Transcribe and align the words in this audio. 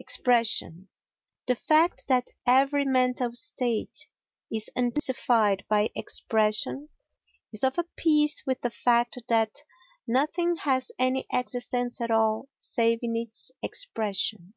Expression 0.00 0.88
The 1.46 1.54
fact 1.54 2.08
that 2.08 2.30
every 2.44 2.84
mental 2.84 3.32
state 3.34 4.08
is 4.50 4.68
intensified 4.74 5.64
by 5.68 5.90
expression 5.94 6.88
is 7.52 7.62
of 7.62 7.78
a 7.78 7.84
piece 7.94 8.44
with 8.44 8.62
the 8.62 8.70
fact 8.70 9.16
that 9.28 9.62
nothing 10.04 10.56
has 10.56 10.90
any 10.98 11.24
existence 11.32 12.00
at 12.00 12.10
all 12.10 12.48
save 12.58 12.98
in 13.02 13.14
its 13.14 13.52
expression. 13.62 14.54